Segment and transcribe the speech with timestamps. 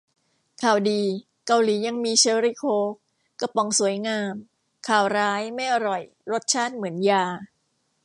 [0.61, 1.01] ข่าวดี
[1.45, 2.93] เกาหลียังมีเชอร์รี่โค้ก
[3.39, 4.33] กระป๋องสวยงาม
[4.87, 7.25] ข่าวร้าย ไม่อร่อย รสชาติเหมือนยา